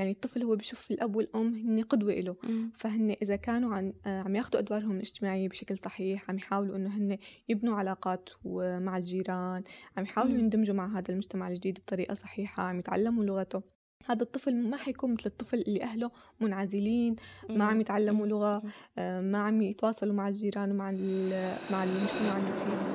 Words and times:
يعني 0.00 0.12
الطفل 0.12 0.42
هو 0.42 0.56
بشوف 0.56 0.90
الأب 0.90 1.16
والأم 1.16 1.54
هن 1.54 1.82
قدوة 1.82 2.12
له. 2.14 2.36
فهن 2.74 3.16
إذا 3.22 3.36
كانوا 3.36 3.74
عن 3.74 3.92
آه، 4.06 4.20
عم 4.22 4.36
ياخذوا 4.36 4.60
أدوارهم 4.60 4.90
الاجتماعية 4.96 5.48
بشكل 5.48 5.78
صحيح 5.78 6.30
عم 6.30 6.36
يحاولوا 6.36 6.76
إنه 6.76 6.96
هن 6.96 7.18
يبنوا 7.48 7.76
علاقات 7.76 8.30
مع 8.78 8.96
الجيران 8.96 9.62
عم 9.96 10.04
يحاولوا 10.04 10.32
مم. 10.34 10.40
يندمجوا 10.40 10.74
مع 10.74 10.98
هذا 10.98 11.04
المجتمع 11.10 11.48
الجديد 11.48 11.78
بطريقة 11.78 12.14
صحيحة 12.14 12.62
عم 12.62 12.78
يتعلموا 12.78 13.24
لغته 13.24 13.62
هذا 14.06 14.22
الطفل 14.22 14.56
ما 14.70 14.76
حيكون 14.76 15.12
مثل 15.12 15.22
الطفل 15.26 15.58
اللي 15.58 15.82
أهله 15.82 16.10
منعزلين 16.40 17.16
ما 17.48 17.64
عم 17.64 17.80
يتعلموا. 17.80 18.26
لغة. 18.26 18.62
آه، 18.98 19.20
ما 19.20 19.38
عم 19.38 19.62
يتواصلوا 19.62 20.14
مع 20.14 20.28
الجيران 20.28 20.70
ومع 20.70 20.90
ال- 20.90 21.54
مع 21.72 21.84
المجتمع 21.84 22.36
المحيط 22.36 22.90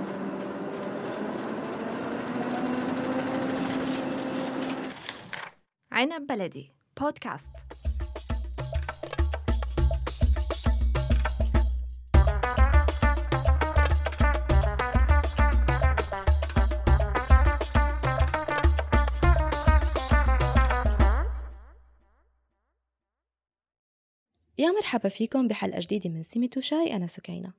عنب 5.91 6.27
بلدي 6.27 6.71
بودكاست. 7.01 7.49
يا 24.57 24.71
مرحبا 24.71 25.09
فيكم 25.09 25.47
بحلقة 25.47 25.79
جديدة 25.79 26.09
من 26.09 26.23
سمة 26.23 26.49
وشاي 26.57 26.95
أنا 26.95 27.07
سكينة. 27.07 27.53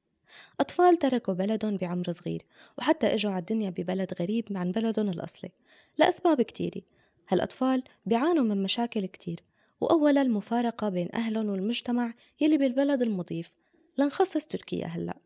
أطفال 0.61 0.97
تركوا 0.97 1.35
بلدهم 1.35 1.77
بعمر 1.77 2.13
صغير 2.13 2.43
وحتى 2.79 3.15
إجوا 3.15 3.33
على 3.33 3.41
الدنيا 3.41 3.71
ببلد 3.71 4.15
غريب 4.21 4.45
عن 4.51 4.73
بلدهم 4.73 5.09
الأصلي. 5.09 5.51
لأسباب 5.99 6.43
كتيرة. 6.43 6.83
هالأطفال 7.29 7.83
بيعانوا 8.07 8.45
من 8.45 8.63
مشاكل 8.63 9.07
كتير 9.07 9.43
وأولا 9.81 10.23
المفارقة 10.23 10.89
بين 10.89 11.09
أهلهم 11.15 11.49
والمجتمع 11.49 12.15
يلي 12.41 12.59
بالبلد 12.59 13.03
المضيف. 13.03 13.51
لنخصص 13.99 14.47
تركيا 14.47 14.87
هلأ. 14.87 15.17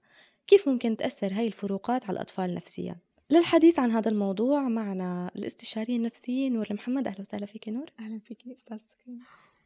كيف 0.47 0.69
ممكن 0.69 0.97
تأثر 0.97 1.33
هاي 1.33 1.47
الفروقات 1.47 2.05
على 2.05 2.17
الأطفال 2.17 2.55
نفسيا؟ 2.55 2.97
للحديث 3.31 3.79
عن 3.79 3.91
هذا 3.91 4.11
الموضوع 4.11 4.69
معنا 4.69 5.31
الاستشارية 5.37 5.97
النفسية 5.97 6.49
نور 6.49 6.67
محمد 6.71 7.07
أهلا 7.07 7.21
وسهلا 7.21 7.47
فيك 7.47 7.69
نور. 7.69 7.91
أهلا 8.01 8.19
فيكي 8.19 8.57
أستاذ 8.57 8.79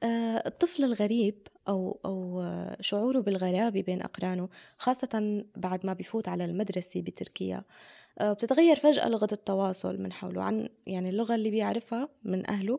آه، 0.03 0.43
الطفل 0.47 0.85
الغريب 0.85 1.35
أو 1.69 1.99
أو 2.05 2.43
آه، 2.43 2.77
شعوره 2.81 3.21
بالغرابة 3.21 3.83
بين 3.83 4.03
أقرانه 4.03 4.49
خاصة 4.79 5.45
بعد 5.57 5.87
ما 5.87 5.93
بيفوت 5.93 6.29
على 6.29 6.45
المدرسة 6.45 7.03
بتركيا. 7.03 7.63
آه، 8.19 8.33
بتتغير 8.33 8.77
فجأة 8.77 9.09
لغة 9.09 9.29
التواصل 9.33 10.01
من 10.01 10.13
حوله 10.13 10.43
عن 10.43 10.69
يعني 10.87 11.09
اللغة 11.09 11.35
اللي 11.35 11.51
بيعرفها 11.51 12.09
من 12.25 12.51
أهله 12.51 12.79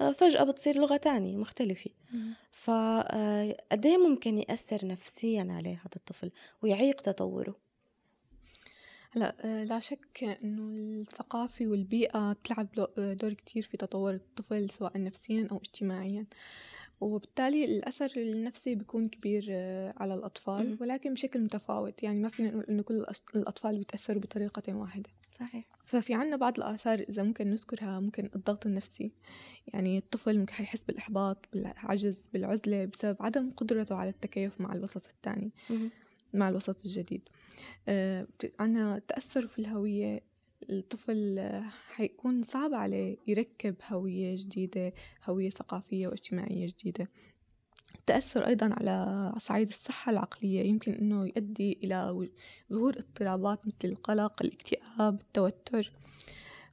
آه، 0.00 0.12
فجأة 0.12 0.44
بتصير 0.44 0.76
لغة 0.78 0.96
تانية 0.96 1.36
مختلفة. 1.36 1.90
فقد 2.52 3.86
ممكن 3.86 4.38
يأثر 4.38 4.86
نفسيا 4.86 5.48
عليه 5.50 5.74
هذا 5.74 5.96
الطفل 5.96 6.30
ويعيق 6.62 7.00
تطوره؟ 7.00 7.66
هلأ 9.16 9.34
آه، 9.40 9.64
لا 9.64 9.80
شك 9.80 10.38
إنه 10.44 10.62
الثقافة 11.00 11.66
والبيئة 11.66 12.32
بتلعب 12.32 12.68
آه، 12.98 13.12
دور 13.12 13.32
كتير 13.32 13.62
في 13.62 13.76
تطور 13.76 14.14
الطفل 14.14 14.70
سواء 14.70 15.02
نفسيا 15.02 15.48
أو 15.50 15.56
اجتماعيا. 15.56 16.26
وبالتالي 17.00 17.64
الأثر 17.64 18.12
النفسي 18.16 18.74
بيكون 18.74 19.08
كبير 19.08 19.46
آه، 19.50 19.94
على 19.96 20.14
الأطفال. 20.14 20.76
ولكن 20.80 21.14
بشكل 21.14 21.40
متفاوت. 21.40 22.02
يعني 22.02 22.20
ما 22.20 22.28
فينا 22.28 22.50
نقول 22.50 22.64
إنه 22.64 22.82
كل 22.82 23.04
الأطفال 23.34 23.78
بيتأثروا 23.78 24.20
بطريقة 24.20 24.76
واحدة. 24.76 25.10
صحيح. 25.32 25.64
ففي 25.84 26.14
عنا 26.14 26.36
بعض 26.36 26.56
الآثار 26.58 26.98
إذا 27.08 27.22
ممكن 27.22 27.50
نذكرها 27.50 28.00
ممكن 28.00 28.30
الضغط 28.36 28.66
النفسي. 28.66 29.12
يعني 29.66 29.98
الطفل 29.98 30.38
ممكن 30.38 30.52
حيحس 30.52 30.82
بالإحباط 30.82 31.38
بالعجز 31.52 32.22
بالعزلة 32.32 32.84
بسبب 32.84 33.16
عدم 33.20 33.50
قدرته 33.50 33.94
على 33.94 34.10
التكيف 34.10 34.60
مع 34.60 34.72
الوسط 34.72 35.06
الثاني. 35.06 35.50
مع 36.34 36.48
الوسط 36.48 36.84
الجديد. 36.84 37.28
آه، 37.88 38.26
عنا 38.60 38.98
تأثر 39.08 39.46
في 39.46 39.58
الهوية 39.58 40.20
الطفل 40.70 41.50
حيكون 41.94 42.42
صعب 42.42 42.74
عليه 42.74 43.16
يركب 43.26 43.74
هوية 43.88 44.36
جديدة 44.36 44.92
هوية 45.24 45.50
ثقافية 45.50 46.08
واجتماعية 46.08 46.66
جديدة. 46.66 47.08
التأثر 47.94 48.46
أيضا 48.46 48.74
على 48.74 49.32
صعيد 49.38 49.68
الصحة 49.68 50.12
العقلية 50.12 50.60
يمكن 50.60 50.92
أنه 50.92 51.26
يؤدي 51.26 51.78
إلى 51.84 52.28
ظهور 52.72 52.98
اضطرابات 52.98 53.66
مثل 53.66 53.76
القلق 53.84 54.42
الاكتئاب 54.42 55.20
التوتر. 55.20 55.92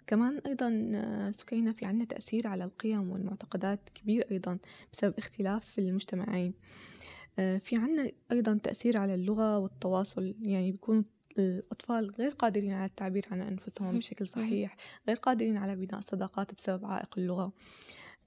كمان 0.08 0.42
أيضا 0.46 1.32
سكينة 1.32 1.72
في 1.72 1.86
عنا 1.86 2.06
تأثير 2.06 2.48
على 2.48 2.64
القيم 2.64 3.12
والمعتقدات 3.12 3.90
كبير 3.96 4.28
أيضا 4.32 4.58
بسبب 4.94 5.14
اختلاف 5.18 5.66
في 5.66 5.82
المجتمعين. 5.82 6.54
آه، 7.40 7.58
في 7.58 7.76
عنا 7.76 8.12
أيضا 8.32 8.60
تأثير 8.64 8.98
على 8.98 9.16
اللغة 9.16 9.58
والتواصل 9.58 10.36
يعني 10.42 10.72
بيكون 10.72 11.06
الأطفال 11.38 12.12
غير 12.12 12.32
قادرين 12.32 12.72
على 12.74 12.86
التعبير 12.86 13.26
عن 13.32 13.42
أنفسهم. 13.42 13.98
بشكل 13.98 14.28
صحيح 14.28 14.76
غير 15.08 15.18
قادرين 15.18 15.58
على 15.58 15.76
بناء 15.76 16.00
صداقات 16.02 16.54
بسبب 16.54 16.86
عائق 16.86 17.18
اللغة 17.18 17.54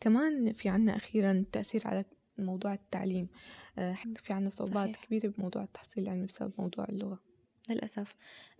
كمان 0.00 0.53
في 0.53 0.69
عنا 0.69 0.97
أخيرا 0.97 1.45
تأثير 1.53 1.83
على 1.84 2.05
موضوع 2.39 2.75
التعليم 2.75 3.28
آه، 3.78 3.97
في 4.16 4.33
عنا 4.33 4.49
صعوبات 4.49 4.95
صحيح. 4.97 5.05
كبيرة 5.05 5.28
بموضوع 5.28 5.62
التحصيل 5.62 6.05
العلمي 6.05 6.27
بسبب 6.27 6.53
موضوع 6.59 6.84
اللغة 6.89 7.21
للأسف. 7.69 8.15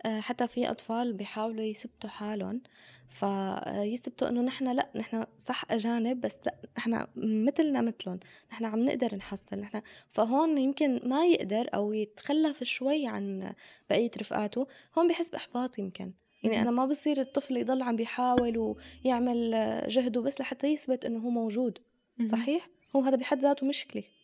آه، 0.05 0.19
حتى 0.19 0.47
في 0.47 0.71
أطفال 0.71 1.13
بيحاولوا 1.13 1.63
يثبتوا 1.63 2.09
حالهم. 2.09 2.61
فيثبتوا 3.07 4.29
إنه 4.29 4.41
نحن 4.41 4.67
لا 4.71 4.89
نحن 4.95 5.25
صح 5.37 5.63
أجانب 5.71 6.21
بس 6.21 6.37
لا 6.45 6.55
نحن 6.77 7.05
مثلنا 7.15 7.81
مثلهم. 7.81 8.19
نحن 8.51 8.65
عم 8.65 8.85
نقدر 8.85 9.15
نحصل. 9.15 9.59
نحن 9.59 9.81
فهون 10.11 10.57
يمكن 10.57 11.01
ما 11.03 11.25
يقدر 11.25 11.69
أو 11.73 11.93
يتخلف 11.93 12.63
شوي 12.63 13.07
عن 13.07 13.53
بقية 13.89 14.11
رفقاته. 14.17 14.67
هون 14.97 15.07
بحس 15.07 15.29
بإحباط 15.29 15.79
يمكن. 15.79 16.13
يعني. 16.43 16.61
أنا 16.61 16.71
ما 16.71 16.85
بصير 16.85 17.19
الطفل 17.19 17.57
يضل 17.57 17.81
عم 17.81 17.95
بيحاول 17.95 18.75
ويعمل 19.05 19.53
آه، 19.53 19.87
جهده 19.87 20.21
بس 20.21 20.41
لحتى 20.41 20.67
يثبت 20.67 21.05
إنه 21.05 21.19
هو 21.19 21.29
موجود. 21.29 21.79
صحيح؟ 22.25 22.69
هو 22.95 23.01
هذا 23.01 23.15
بحد 23.15 23.39
ذاته 23.39 23.67
مشكلة. 23.67 24.03
آه، 24.03 24.16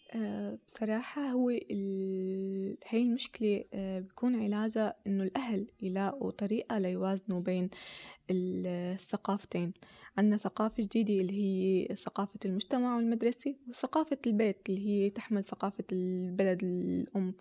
بصراحة 0.68 1.22
هو. 1.22 1.50
هاي 2.90 3.02
المشكلة 3.02 3.64
آه، 3.74 4.00
بيكون 4.00 4.44
علاجها 4.44 4.96
إنه 5.08 5.24
الأهل 5.24 5.68
يلاقوا 5.82 6.32
طريقة 6.32 6.78
ليوازنوا 6.80 7.40
بين 7.40 7.70
الثقافتين 8.30 9.74
عندنا 10.18 10.38
ثقافة 10.38 10.84
جديدة 10.84 11.14
اللي 11.14 11.34
هي 11.34 11.96
ثقافة 11.96 12.40
المجتمع 12.46 12.96
والمدرسة 12.96 13.56
وثقافة 13.70 14.18
البيت 14.28 14.58
اللي 14.70 14.88
هي 14.88 15.10
تحمل 15.10 15.44
ثقافة 15.44 15.84
البلد 15.92 16.64
الأم 16.64 17.34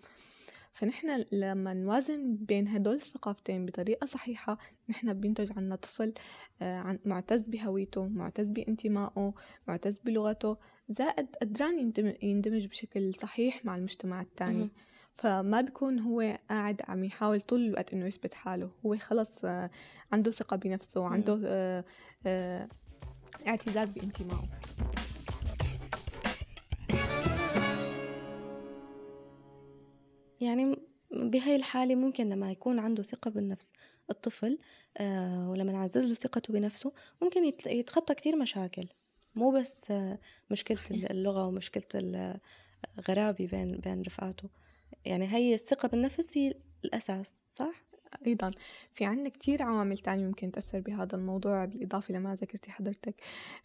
فنحن 0.73 1.25
لما 1.31 1.73
نوازن 1.73 2.35
بين 2.35 2.67
هدول 2.67 2.95
الثقافتين 2.95 3.65
بطريقة 3.65 4.05
صحيحة 4.05 4.57
نحن 4.89 5.13
بينتج 5.13 5.51
عنا 5.57 5.75
طفل 5.75 6.13
آه، 6.61 6.99
معتز 7.05 7.41
بهويته 7.47 8.07
معتز 8.07 8.47
بانتمائه 8.49 9.33
معتز 9.67 9.99
بلغته 9.99 10.57
زائد 10.89 11.27
قدران 11.41 11.79
يندم- 11.79 12.13
يندمج 12.21 12.65
بشكل 12.67 13.13
صحيح 13.15 13.65
مع 13.65 13.75
المجتمع 13.75 14.21
التاني. 14.21 14.69
فما 15.15 15.61
بيكون 15.61 15.99
هو 15.99 16.39
قاعد 16.49 16.81
عم 16.87 17.03
يحاول 17.03 17.41
طول 17.41 17.65
الوقت 17.65 17.93
إنه 17.93 18.05
يثبت 18.05 18.33
حاله. 18.33 18.71
هو 18.85 18.97
خلص 18.97 19.31
آه، 19.45 19.69
عنده 20.11 20.31
ثقة 20.31 20.55
بنفسه 20.55 21.05
عنده 21.05 21.39
آه، 22.25 22.67
اعتزاز 23.47 23.89
بانتمائه. 23.89 24.47
يعني 30.41 30.75
بهاي 31.11 31.55
الحالة 31.55 31.95
ممكن 31.95 32.29
لما 32.29 32.51
يكون 32.51 32.79
عنده 32.79 33.03
ثقة 33.03 33.31
بالنفس 33.31 33.73
الطفل 34.09 34.57
آه 34.97 35.49
ولما 35.49 35.71
نعزز 35.71 36.05
له 36.09 36.15
ثقته 36.15 36.53
بنفسه 36.53 36.93
ممكن 37.21 37.45
يت- 37.45 37.67
يتخطى 37.67 38.13
كتير 38.15 38.35
مشاكل 38.35 38.87
مو 39.35 39.51
بس 39.51 39.91
آه 39.91 40.19
مشكلة. 40.51 40.79
اللغة 41.11 41.47
ومشكلة 41.47 41.83
الغرابة 42.97 43.47
بين 43.47 43.77
بين 43.77 44.01
رفقاته 44.01 44.49
يعني 45.05 45.33
هي 45.33 45.53
الثقة 45.53 45.87
بالنفس 45.87 46.37
هي 46.37 46.53
الأساس 46.85 47.41
صح؟ 47.51 47.82
أيضا. 48.27 48.51
في 48.93 49.05
عنا 49.05 49.29
كتير 49.29 49.63
عوامل 49.63 49.97
تانية 49.97 50.25
ممكن 50.25 50.51
تأثر 50.51 50.79
بهذا 50.79 51.15
الموضوع 51.15 51.65
بالإضافة 51.65 52.13
لما 52.13 52.35
ذكرتي 52.35 52.71
حضرتك. 52.71 53.15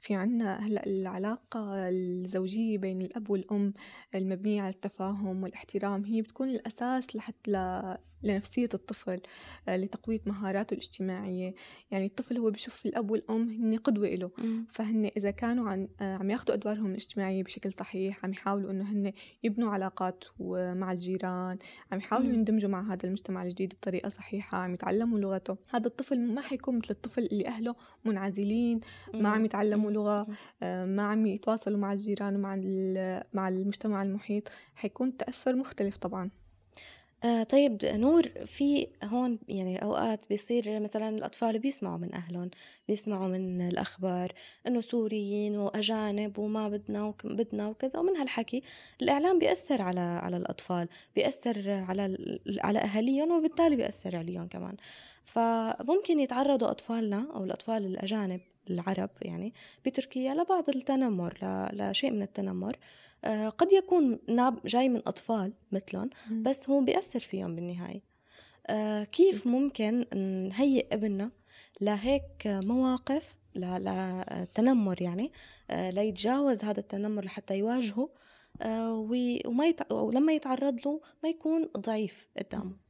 في 0.00 0.14
عنا 0.14 0.58
هلأ 0.66 0.86
العلاقة 0.86 1.88
الزوجية 1.88 2.78
بين 2.78 3.02
الأب 3.02 3.30
والأم 3.30 3.74
المبنية 4.14 4.62
على 4.62 4.74
التفاهم 4.74 5.42
والاحترام 5.42 6.04
هي 6.04 6.22
بتكون 6.22 6.48
الأساس 6.48 7.16
لحتى 7.16 7.96
لنفسية 8.22 8.68
الطفل 8.74 9.20
آه، 9.68 9.76
لتقوية 9.76 10.20
مهاراته 10.26 10.74
الاجتماعية. 10.74 11.54
يعني 11.90 12.06
الطفل 12.06 12.38
هو 12.38 12.50
بشوف 12.50 12.86
الأب 12.86 13.10
والأم 13.10 13.48
هن 13.48 13.76
قدوة 13.76 14.08
له 14.08 14.30
فهن 14.68 15.10
إذا 15.16 15.30
كانوا 15.30 15.68
عن 15.68 15.88
آه، 16.00 16.16
عم 16.16 16.30
ياخذوا 16.30 16.54
أدوارهم 16.56 16.90
الاجتماعية 16.90 17.42
بشكل 17.42 17.72
صحيح 17.72 18.24
عم 18.24 18.30
يحاولوا 18.30 18.70
إنه 18.70 18.92
هن 18.92 19.12
يبنوا 19.42 19.70
علاقات 19.70 20.24
مع 20.40 20.92
الجيران 20.92 21.58
عم 21.92 21.98
يحاولوا 21.98 22.32
يندمجوا 22.32 22.70
مع 22.70 22.92
هذا 22.92 23.04
المجتمع 23.04 23.42
الجديد 23.42 23.74
بطريقة 23.74 24.08
صحيحة 24.08 24.58
عم 24.58 24.74
يتعلموا 24.74 25.18
لغته. 25.18 25.56
هذا 25.70 25.86
الطفل 25.86 26.20
ما 26.20 26.40
حيكون 26.40 26.78
مثل 26.78 26.90
الطفل 26.90 27.22
اللي 27.32 27.46
أهله 27.46 27.74
منعزلين 28.04 28.80
ما 29.14 29.28
عم 29.28 29.44
يتعلموا 29.44 29.90
لغة 29.90 30.26
آه، 30.62 30.84
ما 30.84 31.02
عم 31.02 31.26
يتواصلوا 31.26 31.78
مع 31.78 31.92
الجيران 31.92 32.36
ومع 32.36 32.56
مع 33.32 33.48
المجتمع 33.48 34.02
المحيط. 34.02 34.48
حيكون 34.74 35.16
تأثر 35.16 35.56
مختلف 35.56 35.96
طبعا. 35.96 36.30
آه 37.24 37.42
طيب 37.42 37.78
نور 37.84 38.28
في 38.46 38.86
هون 39.04 39.38
يعني 39.48 39.82
أوقات 39.82 40.28
بيصير 40.28 40.80
مثلا 40.80 41.08
الأطفال 41.08 41.58
بيسمعوا 41.58 41.98
من 41.98 42.14
أهلهم 42.14 42.50
بيسمعوا 42.88 43.28
من 43.28 43.68
الأخبار 43.68 44.32
إنه 44.66 44.80
سوريين 44.80 45.56
وأجانب 45.56 46.38
وما 46.38 46.68
بدنا 46.68 47.14
بدنا 47.24 47.68
وكذا 47.68 47.98
ومن 48.00 48.16
هالحكي 48.16 48.62
الإعلام 49.02 49.38
بيأثر 49.38 49.82
على 49.82 50.00
على 50.00 50.36
الأطفال 50.36 50.88
بيأثر 51.16 51.70
على 51.70 52.38
على 52.60 52.78
أهاليهم 52.78 53.30
وبالتالي 53.30 53.76
بيأثر 53.76 54.16
عليهم 54.16 54.48
كمان. 54.48 54.76
فممكن 55.24 56.20
يتعرضوا 56.20 56.70
أطفالنا 56.70 57.26
أو 57.34 57.44
الأطفال 57.44 57.86
الأجانب 57.86 58.40
العرب 58.70 59.10
يعني 59.22 59.54
بتركيا 59.86 60.34
لبعض 60.34 60.68
التنمر 60.68 61.38
لشيء 61.72 62.10
من 62.10 62.22
التنمر. 62.22 62.76
آه، 63.24 63.48
قد 63.48 63.72
يكون 63.72 64.18
ناب 64.28 64.58
جاي 64.66 64.88
من 64.88 65.02
أطفال 65.06 65.52
مثلهم 65.72 66.10
بس 66.30 66.70
هو 66.70 66.80
بيأثر 66.80 67.18
فيهم 67.18 67.54
بالنهاية. 67.54 68.02
آه، 68.66 69.04
كيف 69.04 69.46
ممكن 69.46 70.06
نهيئ 70.48 70.94
ابننا 70.94 71.30
لهيك 71.80 72.46
مواقف 72.46 73.34
للتنمر 73.54 75.02
يعني 75.02 75.32
آه، 75.70 75.90
ليتجاوز 75.90 76.64
هذا 76.64 76.80
التنمر 76.80 77.24
لحتى 77.24 77.58
يواجهه 77.58 78.08
وما 78.66 79.66
يتع... 79.66 79.94
ولما 79.94 80.32
يتعرض 80.32 80.80
له 80.86 81.00
ما 81.22 81.28
يكون 81.28 81.68
ضعيف 81.78 82.28
قدامه. 82.38 82.87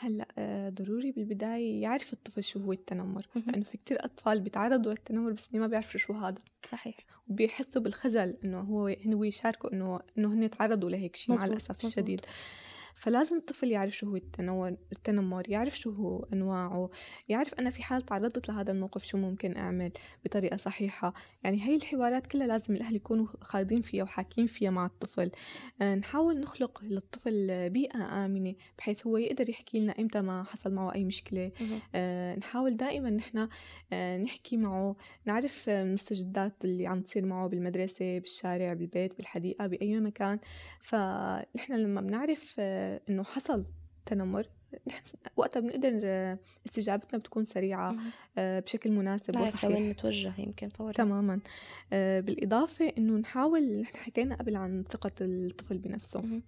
هلأ 0.00 0.26
ضروري 0.74 1.12
بالبداية 1.12 1.82
يعرف 1.82 2.12
الطفل 2.12 2.44
شو 2.44 2.60
هو 2.60 2.72
التنمر. 2.72 3.26
لأنه 3.34 3.64
في 3.64 3.76
كتير 3.76 4.04
أطفال 4.04 4.40
بيتعرضوا 4.40 4.92
للتنمر 4.92 5.32
بس 5.32 5.54
ما 5.54 5.66
بيعرفوا 5.66 6.00
شو 6.00 6.12
هذا. 6.12 6.42
صحيح. 6.64 6.96
وبيحسوا 7.28 7.82
بالخجل 7.82 8.36
إنه 8.44 8.60
هو 8.60 8.96
هو 9.06 9.24
يشاركوا 9.24 9.72
إنه 9.72 10.00
إنه 10.18 10.34
هن 10.34 10.50
تعرضوا 10.50 10.90
لهيك 10.90 11.16
شيء 11.16 11.34
مع 11.34 11.46
مزبوط. 11.46 11.84
الشديد. 11.84 12.20
فلازم 12.98 13.36
الطفل 13.36 13.70
يعرف 13.70 13.96
شو 13.96 14.06
هو 14.06 14.16
التنمر 14.16 14.76
التنمر 14.92 15.48
يعرف 15.48 15.78
شو 15.78 15.90
هو 15.90 16.26
أنواعه 16.32 16.90
يعرف 17.28 17.54
أنا 17.54 17.70
في 17.70 17.82
حال 17.82 18.02
تعرضت 18.02 18.48
لهذا 18.48 18.72
الموقف 18.72 19.04
شو 19.04 19.18
ممكن 19.18 19.56
أعمل 19.56 19.92
بطريقة 20.24 20.56
صحيحة. 20.56 21.14
يعني 21.44 21.60
هاي 21.60 21.76
الحوارات 21.76 22.26
كلها 22.26 22.46
لازم 22.46 22.74
الأهل 22.74 22.96
يكونوا 22.96 23.26
خاضين 23.40 23.82
فيها 23.82 24.02
وحاكين 24.02 24.46
فيها 24.46 24.70
مع 24.70 24.86
الطفل. 24.86 25.30
آه، 25.82 25.94
نحاول 25.94 26.40
نخلق 26.40 26.84
للطفل 26.84 27.70
بيئة 27.70 28.26
آمنة 28.26 28.54
بحيث 28.78 29.06
هو 29.06 29.16
يقدر 29.16 29.50
يحكي 29.50 29.80
لنا 29.80 29.94
إمتى 29.98 30.20
ما 30.20 30.44
حصل 30.44 30.72
معه 30.72 30.94
أي 30.94 31.04
مشكلة. 31.04 31.52
آه، 31.94 32.36
نحاول 32.36 32.76
دائما 32.76 33.10
نحن 33.10 33.48
آه، 33.92 34.18
نحكي 34.18 34.56
معه 34.56 34.96
نعرف 35.24 35.68
المستجدات 35.68 36.64
اللي 36.64 36.86
عم 36.86 37.00
تصير 37.00 37.26
معه 37.26 37.48
بالمدرسة 37.48 38.18
بالشارع 38.18 38.72
بالبيت 38.72 39.16
بالحديقة 39.16 39.66
بأي 39.66 40.00
مكان. 40.00 40.38
فنحن 40.80 41.72
لما 41.72 42.00
بنعرف 42.00 42.60
إنه 43.08 43.24
حصل 43.24 43.64
تنمر. 44.06 44.48
وقتها 45.36 45.60
بنقدر 45.60 45.90
استجابتنا 46.66 47.18
بتكون 47.18 47.44
سريعة 47.44 47.96
آه، 48.38 48.60
بشكل 48.60 48.90
مناسب 48.90 49.36
وصحيح 49.36 49.70
وين 49.70 49.88
نتوجه 49.88 50.32
يمكن 50.38 50.68
فورا. 50.68 50.92
تماما. 50.92 51.40
آه، 51.92 52.20
بالإضافة 52.20 52.92
إنه 52.98 53.12
نحاول 53.12 53.80
نحن 53.80 53.96
حكينا 53.96 54.34
قبل 54.34 54.56
عن 54.56 54.84
ثقة 54.90 55.12
الطفل 55.20 55.78
بنفسه. 55.78 56.40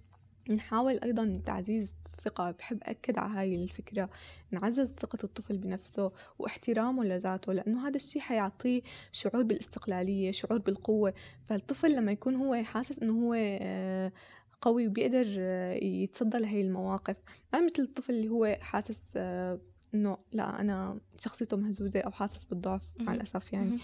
نحاول 0.50 1.00
أيضا 1.04 1.40
تعزيز 1.46 1.94
الثقة. 2.06 2.50
بحب 2.50 2.78
أكد 2.82 3.18
على 3.18 3.38
هاي 3.38 3.54
الفكرة. 3.54 4.10
نعزز 4.50 4.86
ثقة 4.86 5.18
الطفل 5.24 5.58
بنفسه 5.58 6.12
واحترامه 6.38 7.04
لذاته 7.04 7.52
لأنه 7.52 7.88
هذا 7.88 7.96
الشيء 7.96 8.22
حيعطيه 8.22 8.82
شعور 9.12 9.42
بالاستقلالية 9.42 10.30
شعور 10.30 10.58
بالقوة. 10.58 11.14
فالطفل 11.48 11.96
لما 11.96 12.12
يكون 12.12 12.34
هو 12.34 12.64
حاسس 12.64 12.98
إنه 12.98 13.26
هو 13.26 13.34
آه، 13.36 14.12
قوي 14.62 14.86
وبيقدر 14.86 15.26
يتصدى 15.82 16.38
لهي 16.38 16.60
المواقف. 16.60 17.16
ما 17.52 17.60
مثل 17.60 17.82
الطفل 17.82 18.12
اللي 18.12 18.28
هو 18.28 18.58
حاسس 18.60 19.02
آه، 19.16 19.58
إنه 19.94 20.18
لا 20.32 20.60
أنا 20.60 20.98
شخصيته 21.18 21.56
مهزوزة 21.56 22.00
أو 22.00 22.10
حاسس 22.10 22.44
بالضعف 22.44 22.82
مع 23.00 23.14
الأسف 23.14 23.52
يعني. 23.52 23.78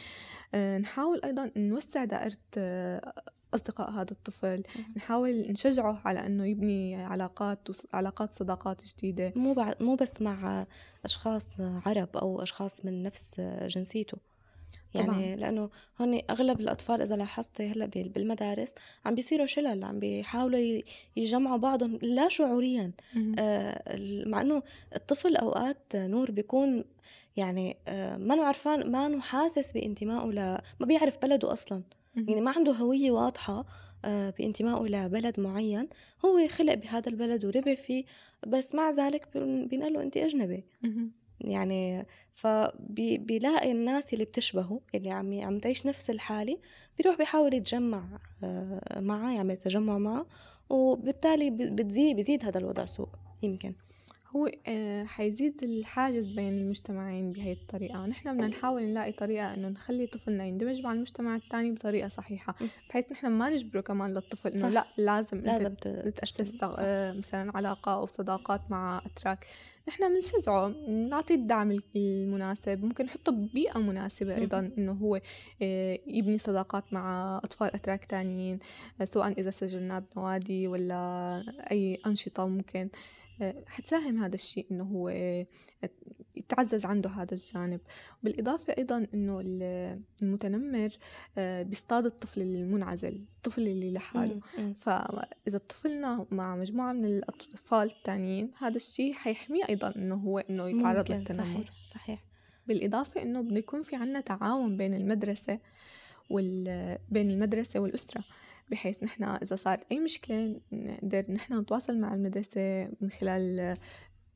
آه، 0.54 0.78
نحاول 0.78 1.20
أيضا 1.24 1.50
نوسع 1.56 2.04
دائرة 2.04 2.38
آه، 2.58 3.12
أصدقاء 3.54 3.90
هذا 3.90 4.12
الطفل. 4.12 4.62
نحاول 4.96 5.52
نشجعه 5.52 6.00
على 6.04 6.26
أنه 6.26 6.46
يبني 6.46 6.94
علاقات 6.94 7.68
علاقات 7.92 8.34
صداقات 8.34 8.82
جديدة. 8.84 9.32
مو 9.36 9.54
مو 9.80 9.94
بس 9.94 10.22
مع 10.22 10.66
أشخاص 11.04 11.60
عرب 11.60 12.16
أو 12.16 12.42
أشخاص 12.42 12.84
من 12.84 13.02
نفس 13.02 13.40
جنسيته. 13.40 14.18
يعني 14.94 15.06
طبعا. 15.06 15.36
لأنه 15.36 15.70
هون 16.00 16.20
أغلب 16.30 16.60
الأطفال 16.60 17.02
إذا 17.02 17.16
لاحظتي 17.16 17.72
هلأ 17.72 17.86
بالمدارس 17.86 18.74
عم 19.04 19.14
بيصيروا 19.14 19.46
شلل 19.46 19.84
عم 19.84 19.98
بيحاولوا 19.98 20.82
يجمعوا 21.16 21.56
بعضهم 21.56 21.98
لا 22.02 22.28
شعوريا. 22.28 22.92
آه 23.38 23.98
مع 24.26 24.40
إنه 24.40 24.62
الطفل 24.96 25.36
أوقات 25.36 25.78
نور 25.94 26.30
بيكون 26.30 26.84
يعني 27.36 27.76
آه 27.88 28.16
ما 28.16 28.34
عرفان 28.44 28.90
ما 28.90 29.20
حاسس 29.20 29.72
بانتمائه 29.72 30.26
ل 30.30 30.58
ما 30.80 30.86
بيعرف 30.86 31.18
بلده 31.22 31.52
أصلا. 31.52 31.82
يعني 32.28 32.40
ما 32.40 32.50
عنده 32.56 32.72
هوية 32.72 33.10
واضحة 33.10 33.64
آه، 34.04 34.30
بانتمائه 34.30 34.82
لبلد 34.82 35.40
معين. 35.40 35.88
هو 36.24 36.48
خلق 36.48 36.74
بهذا 36.74 37.08
البلد 37.08 37.44
وربي 37.44 37.76
فيه 37.76 38.04
بس 38.46 38.74
مع 38.74 38.90
ذلك 38.90 39.28
بينقال 39.70 39.92
له 39.92 40.02
انت 40.02 40.16
أجنبي. 40.16 40.64
يعني 41.40 42.06
فبيلاقي 42.34 43.72
الناس 43.72 44.12
اللي 44.12 44.24
بتشبهه 44.24 44.80
اللي 44.94 45.10
عم 45.10 45.40
عم 45.40 45.58
تعيش 45.58 45.86
نفس 45.86 46.10
الحالة 46.10 46.58
بيروح 46.98 47.18
بيحاول 47.18 47.54
يتجمع 47.54 48.04
آه، 48.44 49.00
معه 49.00 49.32
يعمل 49.32 49.56
تجمع 49.56 49.98
معه 49.98 50.26
وبالتالي 50.70 51.50
بتزيد 51.50 52.16
بيزيد 52.16 52.44
هذا 52.44 52.58
الوضع 52.58 52.84
سوء 52.84 53.08
يمكن. 53.42 53.74
هو 54.36 54.50
آه، 54.66 55.04
حيزيد 55.04 55.62
الحاجز 55.62 56.26
بين 56.26 56.58
المجتمعين 56.58 57.32
بهي 57.32 57.52
الطريقة. 57.52 58.06
نحن 58.06 58.34
بدنا 58.34 58.48
نحاول 58.48 58.82
نلاقي 58.82 59.12
طريقة 59.12 59.54
إنه 59.54 59.68
نخلي 59.68 60.06
طفلنا 60.06 60.46
يندمج 60.46 60.82
مع 60.82 60.92
المجتمع 60.92 61.36
الثاني 61.36 61.72
بطريقة 61.72 62.08
صحيحة 62.08 62.54
بحيث 62.88 63.12
نحن 63.12 63.26
ما 63.26 63.50
نجبره 63.50 63.80
كمان 63.80 64.14
للطفل 64.14 64.50
إنه 64.50 64.68
لا 64.68 64.86
لازم 64.96 65.38
لازم 65.38 65.74
تأسس 65.74 66.56
آه، 66.80 67.12
مثلا 67.12 67.56
علاقة 67.56 67.94
أو 67.94 68.06
صداقات 68.06 68.70
مع 68.70 69.02
أتراك. 69.06 69.46
نحن 69.88 70.14
بنشجعه 70.14 70.68
نعطي 70.88 71.34
الدعم 71.34 71.78
المناسب 71.96 72.84
ممكن 72.84 73.04
نحطه 73.04 73.32
ببيئة 73.32 73.78
مناسبة 73.78 74.36
أيضا 74.36 74.70
إنه 74.78 74.92
هو 74.92 75.20
آه، 75.62 75.98
يبني 76.06 76.38
صداقات 76.38 76.92
مع 76.92 77.36
أطفال 77.44 77.74
أتراك 77.74 78.04
تانيين 78.04 78.58
سواء 79.04 79.40
إذا 79.40 79.50
سجلناه 79.50 79.98
بنوادي 79.98 80.68
ولا 80.68 81.42
أي 81.70 81.98
أنشطة 82.06 82.46
ممكن. 82.46 82.88
حتساهم 83.66 84.22
هذا 84.22 84.34
الشيء 84.34 84.66
إنه 84.70 84.84
هو 84.84 85.08
يتعزز 86.62 86.84
عنده 86.84 87.10
هذا 87.10 87.34
الجانب. 87.34 87.80
بالإضافة 88.22 88.74
أيضا 88.78 89.06
إنه 89.14 89.40
المتنمر 90.22 90.90
آه، 91.38 91.62
بيصطاد 91.62 92.06
الطفل 92.06 92.42
المنعزل 92.42 93.24
الطفل 93.36 93.62
اللي 93.62 93.92
لحاله. 93.92 94.40
فإذا 94.76 95.58
طفلنا 95.68 96.26
مع 96.30 96.56
مجموعة 96.56 96.92
من 96.92 97.04
الأطفال 97.04 97.90
التانيين 97.90 98.50
هذا 98.58 98.76
الشيء 98.76 99.12
حيحميه 99.12 99.68
أيضا 99.68 99.92
إنه 99.96 100.14
هو 100.14 100.38
إنه 100.38 100.68
يتعرض 100.68 101.12
للتنمر 101.12 101.44
صحيح, 101.44 101.84
صحيح. 101.84 102.24
بالإضافة 102.66 103.22
إنه 103.22 103.40
بده 103.40 103.58
يكون 103.58 103.82
في 103.82 103.96
عنا 103.96 104.20
تعاون 104.20 104.76
بين 104.76 104.94
المدرسة 104.94 105.58
وال... 106.30 106.98
بين 107.08 107.30
المدرسة 107.30 107.80
والأسرة 107.80 108.24
بحيث 108.70 109.02
نحن 109.02 109.24
إذا 109.24 109.56
صار 109.56 109.80
أي 109.92 109.98
مشكلة 109.98 110.60
نقدر 110.72 111.24
نحن 111.32 111.58
نتواصل 111.58 111.98
مع 111.98 112.14
المدرسة 112.14 112.88
من 113.00 113.10
خلال 113.10 113.76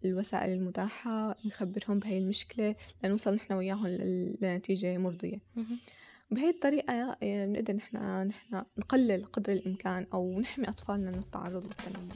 الوسائل 0.05 0.53
المتاحة 0.53 1.37
نخبرهم 1.45 1.99
بهاي 1.99 2.19
المشكلة 2.19 2.75
لنوصل 3.05 3.35
نحن 3.35 3.53
وياهم 3.53 3.87
لنتيجة 4.43 4.99
مرضية. 4.99 5.39
بهي 6.31 6.51
الطريقة 6.51 7.17
آه، 7.23 7.47
بنقدر 7.47 7.75
نحن 7.75 7.97
نحن 8.27 8.63
نقلل 8.79 9.25
قدر 9.25 9.53
الإمكان 9.53 10.07
أو 10.15 10.41
نحمي 10.41 10.69
أطفالنا 10.69 11.11
من 11.11 11.19
التعرض 11.19 11.65
للتنمر. 11.67 12.15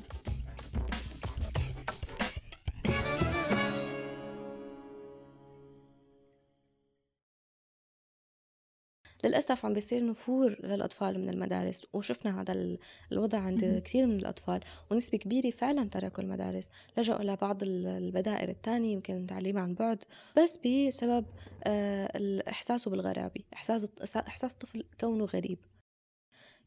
للأسف 9.25 9.67
عم 9.67 9.73
بيصير 9.73 10.07
نفور 10.07 10.57
للأطفال 10.63 11.21
من 11.21 11.29
المدارس 11.29 11.87
وشفنا 11.93 12.41
هذا 12.41 12.77
الوضع 13.13 13.39
عند 13.39 13.83
كثير 13.85 14.07
من 14.07 14.17
الأطفال 14.17 14.61
ونسبة 14.91 15.19
كبيرة 15.19 15.51
فعلا 15.51 15.89
تركوا 15.89 16.25
المدارس. 16.25 16.71
لجأوا 16.97 17.23
لبعض 17.23 17.63
البدائل 17.63 18.51
الثانية 18.51 18.93
يمكن 18.93 19.27
تعليم 19.27 19.59
عن 19.59 19.75
بعد 19.75 20.05
بس 20.37 20.59
بسبب 20.67 21.27
آه، 21.65 22.43
إحساسه 22.49 22.91
بالغرابة 22.91 23.41
إحساس 23.55 23.91
إحساس 24.17 24.53
الطفل 24.53 24.85
كونه 25.01 25.25
غريب. 25.25 25.59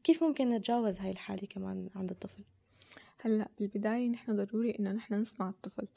كيف 0.04 0.24
ممكن 0.24 0.50
نتجاوز 0.50 1.00
هاي 1.00 1.12
الحالة 1.12 1.48
كمان 1.48 1.90
عند 1.96 2.10
الطفل؟ 2.10 2.44
هلأ 3.27 3.50
بالبداية 3.60 4.10
نحن 4.10 4.36
ضروري 4.36 4.72
إنه 4.79 4.91
نحن 4.91 5.13
نسمع 5.13 5.50
الطفل. 5.50 5.88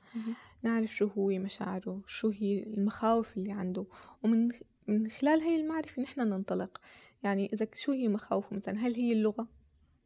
نعرف 0.63 0.95
شو 0.95 1.07
هو 1.07 1.29
مشاعره 1.29 2.03
شو 2.07 2.29
هي 2.29 2.63
المخاوف 2.63 3.37
اللي 3.37 3.53
عنده. 3.53 3.87
ومن 4.23 4.49
من 4.89 5.11
خلال 5.11 5.41
هاي 5.41 5.57
المعرفة 5.57 6.03
نحن 6.03 6.21
ننطلق. 6.21 6.81
يعني 7.23 7.51
إذا 7.53 7.67
شو 7.75 7.93
هي 7.93 8.09
مخاوفه؟ 8.09 8.57
مثلا 8.57 8.79
هل 8.79 8.95
هي 8.95 9.13
اللغة؟ 9.13 9.49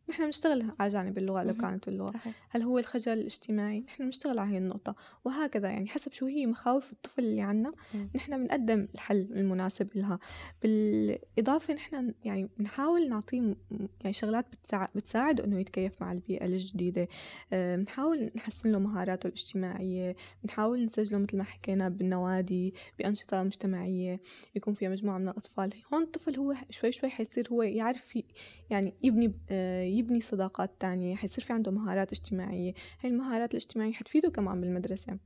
نحن 0.09 0.25
بنشتغل 0.25 0.73
على 0.81 0.93
جانب 0.93 1.19
اللغة 1.19 1.43
لو 1.43 1.55
كانت 1.55 1.89
اللغة 1.89 2.11
صحيح. 2.11 2.35
هل 2.51 2.63
هو 2.63 2.79
الخجل 2.79 3.13
الاجتماعي؟ 3.13 3.81
نحن 3.81 4.05
بنشتغل 4.05 4.39
على 4.39 4.51
هاي 4.51 4.59
النقطة. 4.59 4.95
وهكذا 5.25 5.69
يعني 5.69 5.89
حسب 5.89 6.13
شو 6.13 6.27
هي 6.27 6.47
مخاوف 6.47 6.93
الطفل 6.93 7.23
اللي 7.23 7.41
عنا 7.41 7.73
نحن 8.15 8.45
بنقدم 8.45 8.89
الحل 8.95 9.29
المناسب 9.31 9.89
لها 9.95 10.19
بالإضافة 10.63 11.75
نحن 11.75 12.15
يعني 12.25 12.49
بنحاول 12.59 13.09
نعطيه 13.09 13.57
يعني 14.01 14.13
شغلات 14.13 14.47
بتساعده 14.95 15.45
إنه 15.45 15.61
يتكيف 15.61 16.03
مع 16.03 16.13
البيئة 16.13 16.47
الجديدة. 16.47 17.09
آه، 17.53 17.77
بنحاول 17.77 18.31
نحسن 18.37 18.73
له 18.73 18.79
مهاراته 18.79 19.27
الاجتماعية 19.27 20.17
بنحاول 20.43 20.85
نسجله 20.85 21.19
مثل 21.19 21.37
ما 21.37 21.45
حكينا 21.45 21.89
بالنوادي 21.89 22.75
بأنشطة 22.99 23.43
مجتمعية 23.43 24.21
يكون 24.55 24.75
فيها 24.75 24.89
مجموعة 24.89 25.19
من 25.19 25.29
الأطفال. 25.29 25.71
هون 25.95 26.03
الطفل 26.03 26.37
هو 26.37 26.55
شوي 26.71 26.93
شوي 26.93 27.11
حيصير 27.11 27.49
هو 27.53 27.63
يعرف 27.63 28.19
يعني 28.71 28.95
يبني 29.03 29.35
آه، 29.51 29.83
يبني 29.99 30.21
صداقات 30.21 30.71
تانية 30.81 31.15
حيصير 31.15 31.45
في 31.45 31.53
عنده 31.53 31.73
مهارات 31.73 32.13
اجتماعية. 32.13 32.75
هاي 33.01 33.11
المهارات 33.11 33.51
الاجتماعية 33.51 33.93
حتفيده 33.93 34.31
كمان 34.31 34.61
بالمدرسة. 34.61 35.19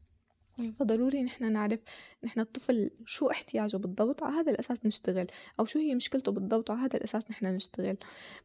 فضروري 0.78 1.22
نحن 1.22 1.52
نعرف 1.52 1.80
نحن 2.24 2.40
الطفل 2.40 2.90
شو 3.06 3.30
احتياجه 3.30 3.76
بالضبط 3.76 4.22
على 4.22 4.34
هذا 4.34 4.50
الأساس 4.52 4.86
نشتغل 4.86 5.26
أو 5.60 5.64
شو 5.64 5.78
هي 5.78 5.94
مشكلته 5.94 6.32
بالضبط 6.32 6.70
على 6.70 6.80
هذا 6.80 6.96
الأساس 6.96 7.30
نحن 7.30 7.46
نشتغل. 7.46 7.96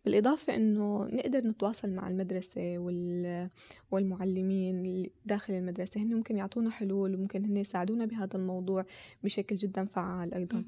بالإضافة 0.05 0.55
إنه 0.55 1.05
نقدر 1.05 1.47
نتواصل 1.47 1.89
مع 1.89 2.07
المدرسة 2.07 2.77
وال... 2.77 3.49
والمعلمين 3.91 5.09
داخل 5.25 5.53
المدرسة. 5.53 6.01
هن 6.01 6.13
ممكن 6.13 6.37
يعطونا 6.37 6.69
حلول 6.69 7.15
وممكن 7.15 7.45
هن 7.45 7.57
يساعدونا 7.57 8.05
بهذا 8.05 8.37
الموضوع 8.37 8.85
بشكل 9.23 9.55
جدا 9.55 9.85
فعال 9.85 10.33
أيضا. 10.33 10.63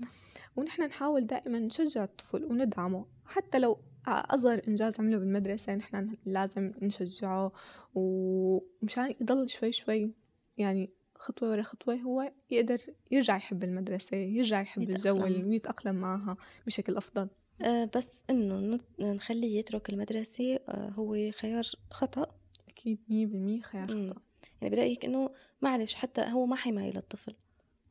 ونحن 0.55 0.81
نحاول 0.81 1.27
دائما 1.27 1.59
نشجع 1.59 2.03
الطفل 2.03 2.45
وندعمه 2.45 3.05
حتى 3.25 3.59
لو 3.59 3.77
أصغر 4.11 4.61
إنجاز 4.67 4.99
عمله 4.99 5.17
بالمدرسة 5.17 5.75
نحن 5.75 6.17
لازم 6.25 6.71
نشجعه 6.81 7.51
ومشان 7.95 9.15
يضل 9.21 9.49
شوي 9.49 9.71
شوي 9.71 10.11
يعني 10.57 10.89
خطوة 11.15 11.49
ورا 11.49 11.61
خطوة 11.61 11.95
هو 11.95 12.31
يقدر 12.51 12.79
يرجع 13.11 13.35
يحب 13.35 13.63
المدرسة 13.63 14.17
يرجع 14.17 14.61
يحب 14.61 14.81
يتأقلم. 14.81 15.23
الجو 15.23 15.49
ويتأقلم 15.49 15.95
معها 15.95 16.37
بشكل 16.67 16.97
أفضل. 16.97 17.29
أه 17.61 17.89
بس 17.95 18.23
إنه 18.29 18.79
نخليه 18.99 19.59
يترك 19.59 19.89
المدرسة 19.89 20.55
أه 20.55 20.89
هو 20.89 21.31
خيار 21.31 21.65
خطأ. 21.91 22.35
أكيد 22.69 22.99
مية 23.09 23.25
بالمية 23.25 23.61
خيار 23.61 23.87
خطأ. 23.87 24.21
يعني 24.61 24.75
برأيك 24.75 25.05
إنه 25.05 25.29
معلش 25.61 25.93
حتى 25.93 26.21
هو 26.21 26.45
ما 26.45 26.55
حماية 26.55 26.91
للطفل 26.91 27.33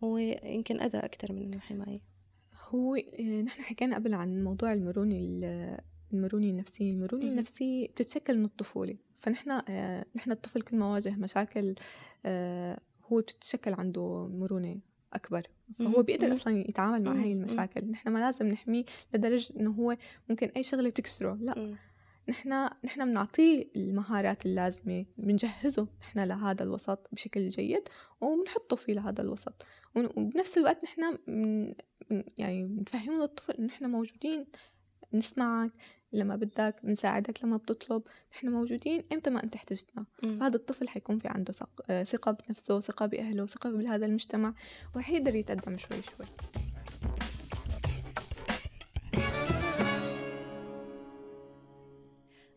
هو 0.05 0.19
يمكن 0.45 0.81
أذى 0.81 0.99
أكثر 0.99 1.33
من 1.33 1.43
إنه 1.43 1.59
حماية 1.59 2.01
هو 2.69 2.95
آه، 2.95 3.43
نحن 3.43 3.63
حكينا 3.63 3.97
قبل 3.97 4.15
عن 4.15 4.45
موضوع 4.45 4.73
المرونة 4.73 5.17
المرونة 6.15 6.47
النفسية 6.47 6.91
المرونة 6.91 7.25
النفسية 7.25 7.87
بتتشكل 7.89 8.39
من 8.39 8.45
الطفولة. 8.45 8.97
فنحن 9.21 9.51
آه 9.51 10.07
نحن 10.15 10.31
الطفل 10.31 10.63
كل 10.63 10.77
ما 10.77 10.93
واجه 10.93 11.17
مشاكل 11.17 11.75
آه 12.27 12.81
هو 13.05 13.21
بتتشكل 13.21 13.75
عنده 13.75 14.27
مرونة 14.27 14.79
أكبر. 15.13 15.43
فهو 15.79 16.03
بيقدر 16.03 16.33
أصلا 16.33 16.69
يتعامل 16.69 17.03
مع 17.05 17.13
هاي 17.13 17.33
المشاكل. 17.33 17.91
نحن 17.91 18.09
ما 18.09 18.19
لازم 18.19 18.47
نحميه 18.47 18.85
لدرجة 19.15 19.55
إنه 19.61 19.71
هو 19.71 19.97
ممكن 20.29 20.49
أي 20.57 20.63
شغلة 20.63 20.91
تكسره. 20.91 21.39
لا. 21.41 21.75
نحن 22.29 22.69
نحن 22.85 23.05
بنعطيه 23.05 23.69
المهارات 23.77 24.47
اللازمة 24.47 25.07
بنجهزه 25.17 25.89
نحن 26.01 26.19
لهذا 26.21 26.63
الوسط 26.63 27.09
بشكل 27.13 27.49
جيد 27.49 27.89
وبنحطه 28.21 28.77
فيه 28.77 28.93
لهذا 28.93 29.23
الوسط. 29.23 29.67
وبنفس 29.97 30.59
الوقت 30.59 30.85
نحن 30.85 31.19
من 31.27 31.75
يعني 32.39 32.65
بنفهمه 32.65 33.23
للطفل 33.23 33.53
إنه 33.53 33.67
نحن 33.67 33.91
موجودين 33.91 34.47
نسمعك 35.15 35.71
لما 36.13 36.37
بدك 36.37 36.77
بنساعدك 36.83 37.45
لما 37.45 37.57
بتطلب. 37.57 38.03
نحن 38.33 38.49
موجودين 38.49 39.03
إمتى 39.13 39.31
ما 39.31 39.43
أنت 39.45 39.55
احتجتنا. 39.55 40.07
فهذا 40.23 40.57
الطفل 40.57 40.89
حيكون 40.89 41.19
في 41.19 41.29
عنده 41.29 41.55
آه، 41.91 42.05
ثقة 42.05 42.31
بنفسه 42.31 42.81
ثقة 42.81 43.07
بأهله 43.07 43.47
ثقة 43.47 43.71
بهذا 43.71 44.07
المجتمع 44.07 44.55
وحيقدر 44.97 45.35
يتقدم 45.35 45.77
شوي 45.77 46.03
شوي. 46.03 46.27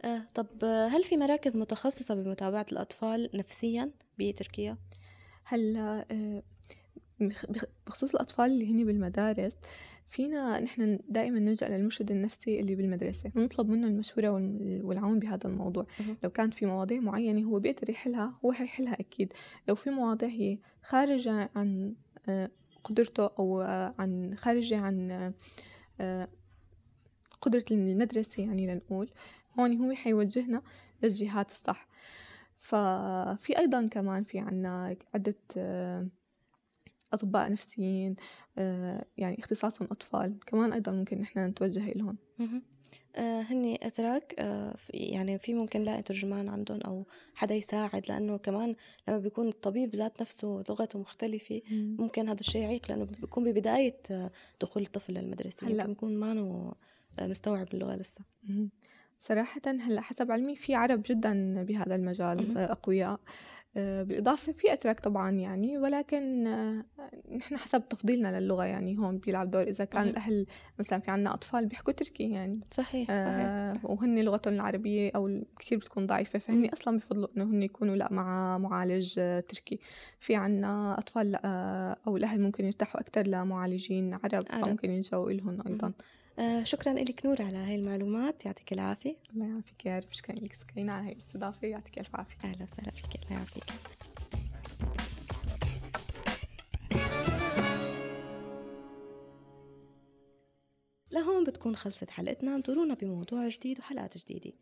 آه 0.06 0.22
طب 0.34 0.64
هل 0.64 1.04
في 1.04 1.18
مراكز 1.18 1.58
متخصصة 1.58 2.16
بمتابعة 2.16 2.66
الأطفال 2.72 3.30
نفسيا 3.34 3.92
بتركيا؟ 4.20 4.78
هلأ 5.44 6.06
آه 6.12 6.44
بخصوص 7.88 8.16
الأطفال 8.16 8.46
اللي 8.46 8.72
هني 8.72 8.84
بالمدارس 8.84 9.54
فينا 10.08 10.60
نحن 10.60 11.00
دائما 11.10 11.40
نلجأ 11.40 11.70
للمرشد 11.70 12.12
النفسي 12.12 12.60
اللي 12.60 12.76
بالمدرسة 12.76 13.32
ونطلب 13.36 13.70
منه 13.70 13.88
المشورة 13.88 14.30
والعون 14.84 15.20
بهذا 15.20 15.48
الموضوع. 15.48 15.86
لو 16.24 16.30
كانت 16.30 16.54
في 16.54 16.66
مواضيع 16.66 17.00
معينة 17.00 17.48
هو 17.48 17.60
بيقدر 17.60 17.90
يحلها 17.90 18.34
هو 18.46 18.52
حيحلها 18.52 18.94
أكيد. 19.00 19.34
لو 19.68 19.76
في 19.76 19.90
مواضيع 19.90 20.30
هي 20.30 20.58
خارجة 20.82 21.50
عن 21.56 21.96
آه، 22.30 22.52
قدرته 22.84 23.30
أو 23.40 23.62
آه، 23.62 23.96
عن 24.00 24.36
خارجة 24.36 24.80
عن 24.80 25.34
آه، 26.02 26.28
قدرة 27.42 27.66
المدرسة 27.72 28.44
يعني 28.44 28.68
لنقول 28.68 29.10
هون 29.60 29.78
هو 29.78 29.94
حيوجهنا 29.94 30.62
للجهات 31.04 31.52
الصح. 31.52 31.88
ففي 32.60 33.58
أيضا 33.58 33.88
كمان 33.88 34.24
في 34.24 34.40
عنا 34.40 34.96
عدة 35.14 35.36
أطباء 37.14 37.52
نفسيين 37.52 38.16
آه، 38.58 39.06
يعني 39.18 39.40
اختصاصهم 39.40 39.88
أطفال 39.92 40.40
كمان 40.46 40.74
أيضا 40.74 40.92
ممكن 40.92 41.22
نحن 41.22 41.40
نتوجه 41.40 41.92
لهم 41.92 42.18
آه 43.16 43.42
هني 43.42 43.88
أتراك 43.88 44.36
آه 44.40 44.76
يعني 44.94 45.40
في 45.40 45.54
ممكن 45.54 45.84
لاقي 45.84 46.02
ترجمان 46.02 46.50
عندهم 46.50 46.82
أو 46.82 47.06
حدا 47.36 47.56
يساعد 47.56 48.10
لأنه 48.10 48.38
كمان 48.38 48.76
لما 49.08 49.18
بيكون 49.18 49.48
الطبيب 49.48 49.96
ذات 49.96 50.22
نفسه 50.22 50.64
لغته 50.70 51.00
مختلفة 51.00 51.62
ممكن 51.72 52.30
هذا 52.30 52.40
الشيء 52.40 52.62
يعيق 52.62 52.92
لأنه 52.92 53.04
بيكون 53.06 53.44
ببداية 53.44 53.98
دخول 54.62 54.84
الطفل 54.84 55.14
للمدرسة. 55.14 55.68
هلأ. 55.68 55.86
بيكون 55.86 56.16
ما 56.16 56.74
مستوعب 57.22 57.68
اللغة 57.74 57.96
لسه. 57.96 58.22
صراحة 59.20 59.62
هلأ 59.66 60.02
حسب 60.02 60.32
علمي 60.32 60.56
في 60.56 60.76
عرب 60.76 61.04
جدا 61.06 61.64
بهذا 61.64 61.96
المجال 61.96 62.58
أقوياء. 62.58 63.20
بالإضافة 63.76 64.52
في 64.52 64.74
أتراك 64.74 65.00
طبعا 65.00 65.32
يعني 65.32 65.78
ولكن 65.78 66.48
آه، 66.48 66.86
نحن 67.38 67.58
حسب 67.58 67.90
تفضيلنا 67.90 68.40
للغة 68.40 68.64
يعني 68.64 68.98
هون 68.98 69.18
بيلعب 69.18 69.52
دور 69.52 69.62
إذا 69.64 69.86
كان 69.86 70.08
الأهل 70.08 70.46
مثلا 70.80 71.00
في 71.00 71.12
عنا 71.12 71.34
أطفال 71.34 71.66
بيحكوا 71.66 71.94
تركي 71.94 72.32
يعني. 72.32 72.62
صحيح, 72.72 73.08
آه، 73.10 73.70
صحيح. 73.70 73.86
وهن 73.86 74.20
لغتهم 74.20 74.54
العربية 74.54 75.12
أو 75.16 75.42
كثير 75.60 75.78
بتكون 75.78 76.08
ضعيفة 76.08 76.40
فهن 76.40 76.66
أصلا 76.66 76.98
بفضلوا 76.98 77.28
إنه 77.38 77.44
هن 77.44 77.64
يكونوا 77.64 77.96
لا 77.96 78.08
مع 78.12 78.58
معالج 78.58 79.14
تركي. 79.50 79.80
في 80.20 80.36
عنا 80.36 81.00
أطفال 81.00 81.36
أو 82.08 82.18
الأهل 82.18 82.42
ممكن 82.42 82.66
يرتاحوا 82.66 83.02
أكثر 83.02 83.28
لمعالجين 83.28 84.14
عرب, 84.14 84.34
عرب. 84.34 84.46
فممكن 84.48 84.92
يلجأوا 84.92 85.32
لهم 85.32 85.60
أيضا. 85.68 85.92
آه 86.40 86.64
شكرا 86.64 86.94
لك 86.94 87.26
نور 87.26 87.42
على 87.42 87.58
هاي 87.58 87.76
المعلومات. 87.76 88.46
يعطيك 88.46 88.74
العافية. 88.74 89.16
الله 89.34 89.46
يعافيك 89.48 89.86
يا 89.86 90.00
رب. 90.00 90.12
شكرا 90.12 90.36
لك. 90.36 90.54
سكينة 90.54 90.92
على 90.94 91.08
هاي 91.08 91.12
الاستضافة. 91.12 91.68
يعطيك 91.68 92.00
ألف 92.00 92.16
عافية. 92.16 92.36
أهلا 92.44 92.64
وسهلا 92.64 92.92
فيك. 92.92 93.16
الله 93.16 93.32
يعافيك. 93.38 93.64
لهون 101.12 101.44
بتكون 101.44 101.76
خلصت 101.76 102.10
حلقتنا. 102.10 102.56
انطرونا 102.56 102.94
بموضوع 102.94 103.48
جديد 103.48 103.80
وحلقات 103.80 104.18
جديدة. 104.18 104.54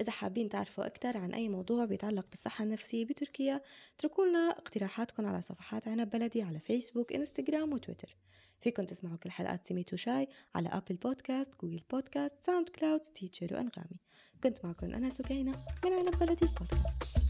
إذا 0.00 0.12
حابين 0.12 0.48
تعرفوا 0.48 0.86
أكثر 0.86 1.16
عن 1.16 1.34
أي 1.34 1.48
موضوع 1.48 1.84
بيتعلق 1.84 2.26
بالصحة 2.30 2.64
النفسية 2.64 3.04
بتركيا 3.04 3.60
اتركوا 3.98 4.26
لنا 4.26 4.50
اقتراحاتكم 4.50 5.26
على 5.26 5.40
صفحات 5.40 5.88
عنب 5.88 6.10
بلدي 6.10 6.42
على 6.42 6.60
فيسبوك 6.60 7.12
انستغرام 7.12 7.72
وتويتر 7.72 8.16
فيكم 8.60 8.82
تسمعوا 8.82 9.16
كل 9.16 9.30
حلقات 9.30 9.66
سميت 9.66 9.96
وشاي 9.96 10.28
على 10.54 10.68
Apple 10.68 10.96
Podcast 10.96 11.60
Google 11.60 11.82
Podcast 11.90 12.40
SoundCloud 12.40 13.02
Stitcher 13.02 13.46
وأنغامي 13.54 14.00
كنت 14.42 14.64
معكم 14.64 14.94
أنا 14.94 15.10
سكينة 15.10 15.52
من 15.84 15.92
عنب 15.92 16.18
بلدي 16.18 16.46
بودكاست 16.46 17.27